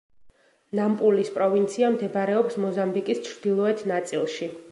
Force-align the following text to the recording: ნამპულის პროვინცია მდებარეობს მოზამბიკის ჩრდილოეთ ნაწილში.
ნამპულის 0.79 1.29
პროვინცია 1.35 1.91
მდებარეობს 1.97 2.59
მოზამბიკის 2.65 3.23
ჩრდილოეთ 3.31 3.87
ნაწილში. 3.93 4.53